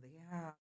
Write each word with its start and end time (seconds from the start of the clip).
They 0.00 0.20
have. 0.30 0.54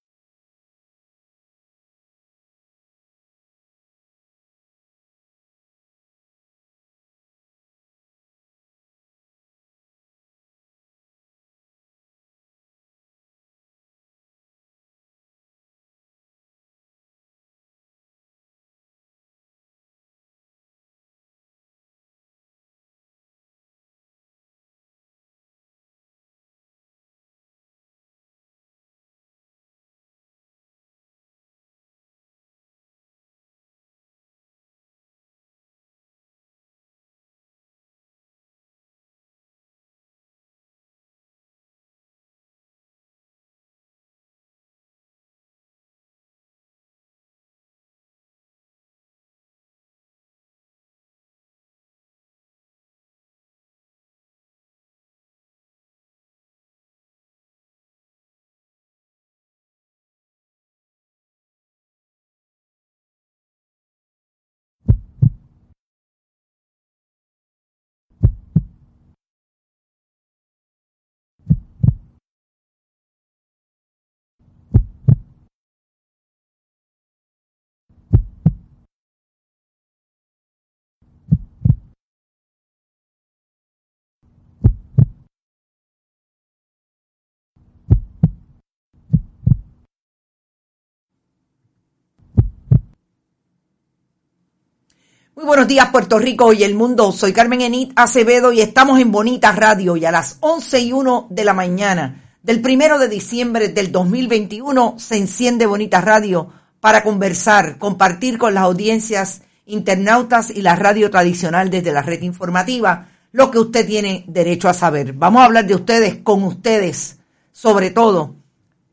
Muy 95.33 95.45
buenos 95.45 95.67
días 95.69 95.87
Puerto 95.91 96.19
Rico 96.19 96.51
y 96.51 96.65
el 96.65 96.75
mundo. 96.75 97.13
Soy 97.13 97.31
Carmen 97.31 97.61
Enit 97.61 97.93
Acevedo 97.95 98.51
y 98.51 98.59
estamos 98.59 98.99
en 98.99 99.13
Bonita 99.13 99.53
Radio 99.53 99.95
y 99.95 100.03
a 100.03 100.11
las 100.11 100.35
11 100.41 100.79
y 100.81 100.91
1 100.91 101.27
de 101.29 101.45
la 101.45 101.53
mañana 101.53 102.35
del 102.43 102.59
primero 102.59 102.99
de 102.99 103.07
diciembre 103.07 103.69
del 103.69 103.93
2021 103.93 104.95
se 104.97 105.15
enciende 105.15 105.67
Bonita 105.67 106.01
Radio 106.01 106.51
para 106.81 107.01
conversar, 107.01 107.77
compartir 107.77 108.37
con 108.37 108.53
las 108.53 108.63
audiencias 108.63 109.43
internautas 109.65 110.49
y 110.49 110.63
la 110.63 110.75
radio 110.75 111.09
tradicional 111.09 111.69
desde 111.69 111.93
la 111.93 112.01
red 112.01 112.21
informativa 112.23 113.07
lo 113.31 113.51
que 113.51 113.59
usted 113.59 113.87
tiene 113.87 114.25
derecho 114.27 114.67
a 114.67 114.73
saber. 114.73 115.13
Vamos 115.13 115.43
a 115.43 115.45
hablar 115.45 115.65
de 115.65 115.75
ustedes, 115.75 116.17
con 116.23 116.43
ustedes, 116.43 117.19
sobre 117.53 117.89
todo 117.89 118.35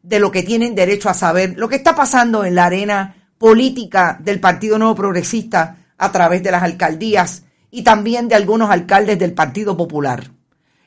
de 0.05 0.20
lo 0.20 0.30
que 0.30 0.45
tienen 0.45 0.77
derecho 0.77 1.08
a 1.08 1.14
saber, 1.14 1.55
lo 1.56 1.69
que 1.69 1.75
está 1.75 1.97
pasando 1.97 2.45
en 2.45 2.55
la 2.55 2.67
arena 2.67 3.28
política 3.39 4.20
del 4.23 4.39
Partido 4.39 4.78
Nuevo 4.78 4.95
Progresista 4.95 5.78
a 5.98 6.12
través 6.12 6.42
de 6.42 6.50
las 6.50 6.62
alcaldías 6.62 7.42
y 7.70 7.83
también 7.83 8.28
de 8.28 8.34
algunos 8.34 8.70
alcaldes 8.70 9.18
del 9.18 9.34
Partido 9.34 9.77
Popular. 9.77 10.30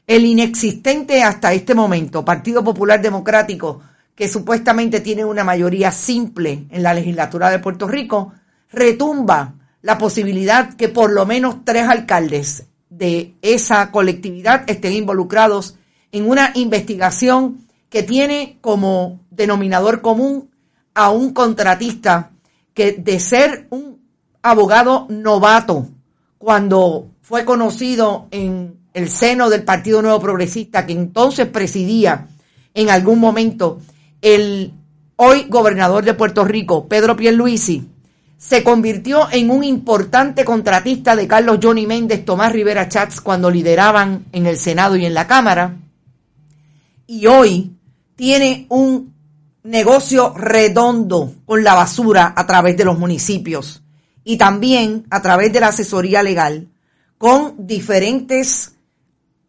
El 0.08 0.26
inexistente 0.26 1.22
hasta 1.22 1.54
este 1.54 1.76
momento 1.76 2.26
Partido 2.26 2.64
Popular 2.64 3.02
Democrático, 3.02 3.82
que 4.16 4.28
supuestamente 4.28 5.00
tiene 5.00 5.24
una 5.24 5.44
mayoría 5.44 5.92
simple 5.92 6.66
en 6.70 6.84
la 6.84 6.94
legislatura 6.94 7.50
de 7.50 7.60
Puerto 7.60 7.88
Rico, 7.88 8.34
retumba 8.72 9.56
la 9.82 9.98
posibilidad 9.98 10.74
que 10.74 10.90
por 10.90 11.12
lo 11.12 11.26
menos 11.26 11.64
tres 11.64 11.88
alcaldes 11.88 12.66
de 12.90 13.36
esa 13.42 13.92
colectividad 13.92 14.64
estén 14.68 14.94
involucrados 14.94 15.78
en 16.12 16.30
una 16.30 16.52
investigación 16.56 17.68
que 17.90 18.04
tiene 18.04 18.58
como 18.62 19.22
denominador 19.30 20.02
común 20.02 20.50
a 20.94 21.10
un 21.10 21.34
contratista 21.34 22.32
que 22.74 22.94
de 22.94 23.20
ser 23.20 23.68
un 23.70 24.01
abogado 24.42 25.08
novato 25.10 25.88
cuando 26.38 27.08
fue 27.22 27.46
conocido 27.46 28.28
en 28.32 28.80
el 28.94 29.10
seno 29.10 29.50
del 29.50 29.64
Partido 29.64 30.02
Nuevo 30.02 30.20
Progresista, 30.20 30.86
que 30.86 30.94
entonces 30.94 31.48
presidía 31.48 32.28
en 32.74 32.90
algún 32.90 33.20
momento 33.20 33.80
el 34.22 34.74
hoy 35.16 35.46
gobernador 35.48 36.04
de 36.04 36.14
Puerto 36.14 36.44
Rico, 36.44 36.88
Pedro 36.88 37.16
Pierluisi, 37.16 37.88
se 38.38 38.64
convirtió 38.64 39.28
en 39.32 39.52
un 39.52 39.64
importante 39.64 40.44
contratista 40.44 41.16
de 41.16 41.28
Carlos 41.28 41.60
Johnny 41.62 41.86
Méndez, 41.86 42.26
Tomás 42.26 42.52
Rivera 42.52 42.90
Chats, 42.90 43.22
cuando 43.22 43.52
lideraban 43.52 44.26
en 44.32 44.48
el 44.48 44.58
Senado 44.58 44.96
y 44.96 45.06
en 45.06 45.14
la 45.14 45.28
Cámara. 45.28 45.78
Y 47.06 47.28
hoy 47.28 47.72
tiene 48.16 48.66
un 48.70 49.14
negocio 49.64 50.34
redondo 50.36 51.34
con 51.46 51.64
la 51.64 51.76
basura 51.76 52.34
a 52.36 52.48
través 52.48 52.76
de 52.76 52.86
los 52.86 52.98
municipios 52.98 53.81
y 54.24 54.38
también 54.38 55.06
a 55.10 55.22
través 55.22 55.52
de 55.52 55.60
la 55.60 55.68
asesoría 55.68 56.24
legal 56.24 56.68
con 57.18 57.68
diferentes 57.68 58.76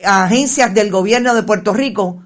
agencias 0.05 0.75
del 0.75 0.91
gobierno 0.91 1.35
de 1.35 1.43
Puerto 1.43 1.73
Rico, 1.73 2.23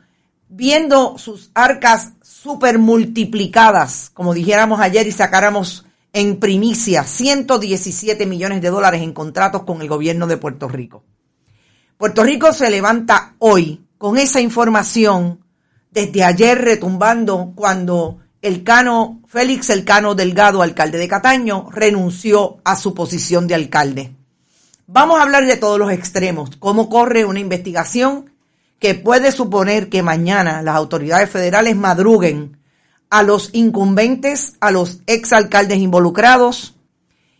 viendo 0.49 1.19
sus 1.19 1.51
arcas 1.55 2.12
súper 2.23 2.79
multiplicadas, 2.79 4.11
como 4.12 4.35
dijéramos 4.35 4.81
ayer 4.81 5.06
y 5.06 5.12
sacáramos 5.12 5.87
en 6.12 6.39
primicia 6.39 7.05
117 7.05 8.27
millones 8.27 8.62
de 8.62 8.71
dólares 8.71 9.03
en 9.03 9.12
contratos 9.12 9.65
con 9.65 9.83
el 9.83 9.89
gobierno 9.89 10.27
de 10.27 10.37
Puerto 10.37 10.69
Rico. 10.69 11.05
Puerto 11.99 12.25
Rico 12.25 12.53
se 12.53 12.71
levanta 12.71 13.35
hoy 13.39 13.85
con 13.99 14.19
esa 14.19 14.41
información 14.41 15.41
desde 15.91 16.25
ayer 16.25 16.59
retumbando 16.59 17.53
cuando 17.55 18.19
el 18.47 18.62
Cano, 18.62 19.23
Félix 19.27 19.71
Elcano 19.71 20.15
Delgado, 20.15 20.62
alcalde 20.62 20.99
de 20.99 21.09
Cataño, 21.09 21.69
renunció 21.73 22.59
a 22.62 22.77
su 22.77 22.95
posición 22.95 23.49
de 23.49 23.57
alcalde. 23.57 24.15
Vamos 24.87 25.19
a 25.19 25.25
hablar 25.25 25.47
de 25.47 25.57
todos 25.57 25.81
los 25.81 25.91
extremos, 25.91 26.51
cómo 26.61 26.89
corre 26.89 27.25
una 27.25 27.41
investigación 27.41 28.31
que 28.79 28.95
puede 28.95 29.33
suponer 29.33 29.89
que 29.89 30.05
mañana 30.05 30.62
las 30.62 30.77
autoridades 30.77 31.29
federales 31.29 31.75
madruguen 31.75 32.59
a 33.11 33.25
los 33.25 33.51
incumbentes, 33.53 34.55
a 34.61 34.71
los 34.71 35.01
exalcaldes 35.06 35.79
involucrados 35.79 36.77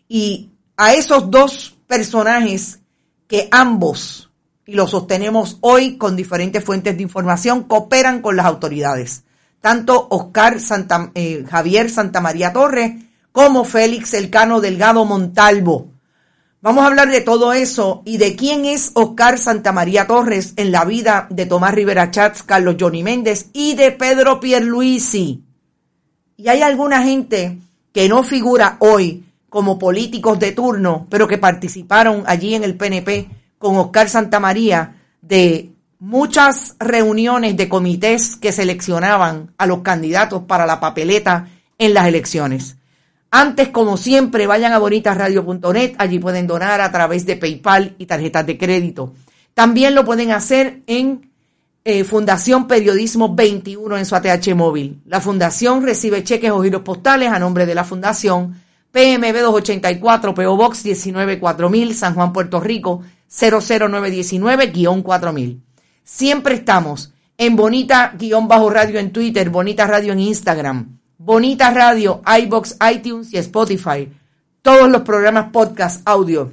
y 0.09 0.51
a 0.77 0.95
esos 0.95 1.31
dos 1.31 1.79
personajes 1.87 2.81
que 3.29 3.47
ambos, 3.53 4.33
y 4.67 4.75
lo 4.75 4.89
sostenemos 4.89 5.59
hoy 5.61 5.99
con 5.99 6.17
diferentes 6.17 6.65
fuentes 6.65 6.97
de 6.97 7.05
información, 7.05 7.63
cooperan 7.63 8.23
con 8.23 8.35
las 8.35 8.47
autoridades 8.47 9.23
tanto 9.67 10.07
Oscar 10.11 10.61
Santa, 10.61 11.11
eh, 11.17 11.45
Javier 11.51 11.91
Santamaría 11.91 12.53
Torres 12.53 13.03
como 13.33 13.65
Félix 13.65 14.15
Elcano 14.15 14.61
Delgado 14.61 15.05
Montalvo. 15.05 15.89
Vamos 16.63 16.85
a 16.85 16.87
hablar 16.87 17.11
de 17.11 17.21
todo 17.21 17.53
eso 17.53 18.01
y 18.05 18.19
de 18.19 18.37
quién 18.37 18.65
es 18.65 18.93
Oscar 18.95 19.41
Santamaría 19.41 20.07
Torres 20.07 20.53
en 20.55 20.71
la 20.71 20.85
vida 20.85 21.27
de 21.31 21.47
Tomás 21.47 21.75
Rivera 21.75 22.13
Chats, 22.13 22.45
Carlos 22.45 22.77
Johnny 22.79 23.03
Méndez 23.03 23.51
y 23.53 23.75
de 23.75 23.91
Pedro 23.91 24.39
Pierluisi. 24.39 25.43
Y 26.37 26.47
hay 26.47 26.63
alguna 26.63 27.03
gente 27.03 27.59
que 27.93 28.09
no 28.09 28.23
figura 28.23 28.77
hoy 28.79 29.25
como 29.49 29.81
políticos 29.81 30.39
de 30.39 30.53
turno, 30.53 31.09
pero 31.11 31.27
que 31.27 31.39
participaron 31.39 32.23
allí 32.29 32.55
en 32.55 32.63
el 32.63 32.77
PNP 32.77 33.29
con 33.59 33.77
Oscar 33.79 34.09
Santamaría 34.09 35.03
de 35.23 35.73
muchas 35.99 36.77
reuniones 36.79 37.57
de 37.57 37.69
comités 37.69 38.37
que 38.37 38.53
seleccionaban 38.53 39.53
a 39.59 39.67
los 39.67 39.81
candidatos 39.81 40.45
para 40.45 40.67
la 40.67 40.81
papeleta 40.81 41.49
en 41.79 41.95
las 41.95 42.07
elecciones. 42.07 42.77
Antes, 43.31 43.69
como 43.69 43.97
siempre, 43.97 44.47
vayan 44.47 44.73
a 44.73 44.79
bonitasradio.net, 44.79 45.95
allí 45.99 46.19
pueden 46.19 46.47
donar 46.47 46.81
a 46.81 46.93
través 46.93 47.27
de 47.27 47.37
PayPal 47.37 47.95
y 47.99 48.07
tarjetas 48.07 48.47
de 48.47 48.57
crédito. 48.57 49.13
También 49.53 49.95
lo 49.95 50.05
pueden 50.05 50.33
hacer 50.33 50.83
en 50.87 51.31
eh, 51.85 52.05
Fundación 52.05 52.67
Periodismo 52.67 53.35
21 53.35 53.97
en 53.97 54.07
su 54.07 54.17
ATH 54.17 54.55
móvil. 54.55 55.03
La 55.07 55.21
fundación 55.21 55.83
recibe 55.83 56.25
cheques 56.25 56.51
o 56.51 56.63
giros 56.63 56.83
postales 56.83 57.31
a 57.31 57.39
nombre 57.39 57.67
de 57.67 57.75
la 57.75 57.85
fundación 57.85 58.61
PMB 58.91 59.43
284, 59.43 60.35
PO 60.35 60.57
Box 60.57 60.85
194000, 60.85 61.95
San 61.95 62.15
Juan, 62.15 62.33
Puerto 62.33 62.61
Rico 62.61 63.03
00919-4000. 63.31 65.66
Siempre 66.09 66.55
estamos 66.55 67.13
en 67.37 67.57
Bonita-Radio 67.57 69.01
en 69.01 69.13
Twitter, 69.13 69.51
Bonita 69.51 69.89
Radio 69.89 70.13
en 70.13 70.21
Instagram, 70.21 71.01
Bonita 71.19 71.73
Radio, 71.73 72.23
iBox, 72.43 72.77
iTunes 72.93 73.33
y 73.33 73.39
Spotify. 73.39 74.09
Todos 74.63 74.89
los 74.89 75.03
programas 75.03 75.51
podcast 75.51 76.09
audio. 76.09 76.53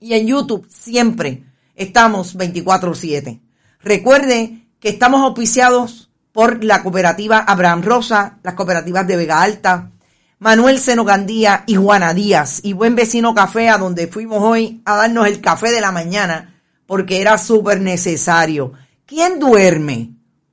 Y 0.00 0.14
en 0.14 0.26
YouTube 0.26 0.66
siempre 0.68 1.44
estamos 1.76 2.36
24/7. 2.36 3.40
Recuerde 3.80 4.66
que 4.80 4.88
estamos 4.88 5.22
auspiciados 5.22 6.10
por 6.32 6.64
la 6.64 6.82
cooperativa 6.82 7.38
Abraham 7.38 7.82
Rosa, 7.82 8.40
las 8.42 8.54
cooperativas 8.54 9.06
de 9.06 9.16
Vega 9.16 9.40
Alta, 9.40 9.92
Manuel 10.40 10.80
Senogandía 10.80 11.62
y 11.68 11.76
Juana 11.76 12.12
Díaz 12.12 12.58
y 12.64 12.72
Buen 12.72 12.96
Vecino 12.96 13.36
Café, 13.36 13.68
a 13.68 13.78
donde 13.78 14.08
fuimos 14.08 14.42
hoy 14.42 14.82
a 14.84 14.96
darnos 14.96 15.28
el 15.28 15.40
café 15.40 15.70
de 15.70 15.80
la 15.80 15.92
mañana, 15.92 16.53
porque 16.86 17.20
era 17.20 17.38
súper 17.38 17.80
necesario. 17.80 18.72
¿Quién 19.06 19.38
duerme 19.38 20.10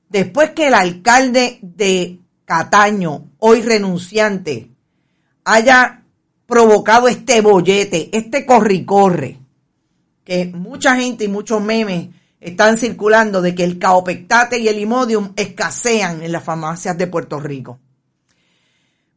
después 0.08 0.50
que 0.50 0.68
el 0.68 0.74
alcalde 0.74 1.58
de 1.62 2.18
Cataño, 2.44 3.30
hoy 3.38 3.62
renunciante, 3.62 4.70
haya 5.44 6.02
provocado 6.46 7.08
este 7.08 7.40
bollete, 7.40 8.10
este 8.12 8.44
corre-corre, 8.44 9.38
que 10.24 10.46
mucha 10.46 10.96
gente 10.96 11.24
y 11.24 11.28
muchos 11.28 11.62
memes 11.62 12.08
están 12.40 12.76
circulando 12.76 13.40
de 13.40 13.54
que 13.54 13.64
el 13.64 13.78
caopectate 13.78 14.58
y 14.58 14.68
el 14.68 14.78
imodium 14.78 15.32
escasean 15.36 16.22
en 16.22 16.32
las 16.32 16.44
farmacias 16.44 16.98
de 16.98 17.06
Puerto 17.06 17.40
Rico. 17.40 17.78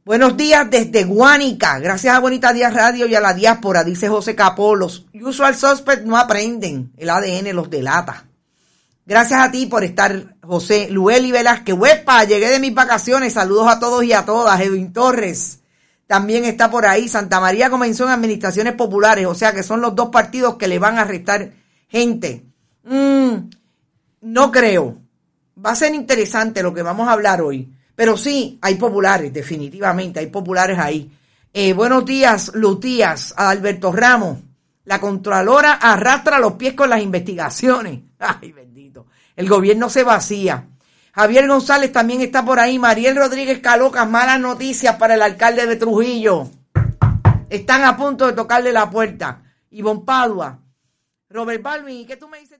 Buenos 0.05 0.37
días 0.37 0.69
desde 0.69 1.03
Guánica. 1.03 1.79
Gracias 1.79 2.15
a 2.15 2.19
Bonita 2.19 2.53
Díaz 2.53 2.75
Radio 2.75 3.07
y 3.07 3.15
a 3.15 3.19
la 3.19 3.33
diáspora, 3.33 3.83
dice 3.83 4.07
José 4.07 4.35
Capó. 4.35 4.75
Los 4.75 5.07
usual 5.15 5.55
suspects 5.55 6.05
no 6.05 6.15
aprenden. 6.15 6.91
El 6.95 7.09
ADN 7.09 7.55
los 7.55 7.71
delata. 7.71 8.27
Gracias 9.03 9.41
a 9.41 9.49
ti 9.49 9.65
por 9.65 9.83
estar, 9.83 10.35
José 10.43 10.89
Lueli 10.91 11.31
Velázquez. 11.31 11.73
Huepa, 11.73 12.23
llegué 12.23 12.51
de 12.51 12.59
mis 12.59 12.75
vacaciones. 12.75 13.33
Saludos 13.33 13.67
a 13.67 13.79
todos 13.79 14.03
y 14.03 14.13
a 14.13 14.25
todas. 14.25 14.61
Edwin 14.61 14.93
Torres 14.93 15.61
también 16.05 16.45
está 16.45 16.69
por 16.69 16.85
ahí. 16.85 17.07
Santa 17.07 17.39
María 17.39 17.71
comenzó 17.71 18.03
en 18.03 18.11
administraciones 18.11 18.75
populares, 18.75 19.25
o 19.25 19.33
sea 19.33 19.53
que 19.53 19.63
son 19.63 19.81
los 19.81 19.95
dos 19.95 20.09
partidos 20.09 20.57
que 20.57 20.67
le 20.67 20.77
van 20.77 20.99
a 20.99 21.03
restar 21.03 21.51
gente. 21.87 22.45
Mm, 22.83 23.49
no 24.21 24.51
creo. 24.51 24.99
Va 25.65 25.71
a 25.71 25.75
ser 25.75 25.95
interesante 25.95 26.61
lo 26.61 26.75
que 26.75 26.83
vamos 26.83 27.07
a 27.07 27.13
hablar 27.13 27.41
hoy. 27.41 27.75
Pero 27.95 28.18
sí, 28.18 28.59
hay 28.62 28.75
populares, 28.75 29.31
definitivamente, 29.31 30.19
hay 30.19 30.27
populares 30.27 30.77
ahí. 30.77 31.09
Eh, 31.53 31.74
buenos 31.74 32.06
días, 32.06 32.51
Lutías, 32.53 33.33
a 33.38 33.50
Alberto 33.50 33.92
Ramos. 33.92 34.39
La 34.83 35.00
Contralora 35.00 35.74
arrastra 35.74 36.38
los 36.38 36.53
pies 36.53 36.74
con 36.74 36.89
las 36.89 37.01
investigaciones. 37.01 38.01
Ay, 38.19 38.51
bendito. 38.51 39.07
El 39.36 39.47
gobierno 39.47 39.89
se 39.89 40.03
vacía. 40.03 40.68
Javier 41.13 41.47
González 41.47 41.94
también 41.94 42.19
está 42.21 42.44
por 42.44 42.59
ahí. 42.59 42.77
Mariel 42.77 43.15
Rodríguez 43.15 43.59
Calocas, 43.59 44.07
malas 44.09 44.39
noticias 44.39 44.98
para 44.98 45.15
el 45.15 45.21
alcalde 45.21 45.65
de 45.65 45.77
Trujillo. 45.77 46.50
Están 47.50 47.86
a 47.86 47.95
punto 47.95 48.27
de 48.27 48.33
tocarle 48.33 48.74
la 48.74 48.89
puerta. 48.89 49.41
Ivonne 49.69 50.03
Padua. 50.06 50.59
Robert 51.30 51.63
Balvin, 51.63 52.06
¿qué 52.06 52.18
tú 52.18 52.27
me 52.27 52.39
dices? 52.39 52.59